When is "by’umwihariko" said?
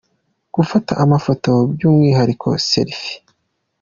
1.71-2.47